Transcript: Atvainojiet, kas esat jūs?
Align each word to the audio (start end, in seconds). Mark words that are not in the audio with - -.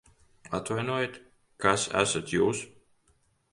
Atvainojiet, 0.59 1.19
kas 1.67 1.85
esat 2.01 2.35
jūs? 2.39 2.65